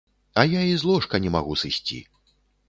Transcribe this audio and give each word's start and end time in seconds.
А 0.43 0.45
я 0.53 0.61
і 0.69 0.71
з 0.83 0.87
ложка 0.91 1.19
не 1.27 1.33
магу 1.37 1.59
сысці. 1.65 2.01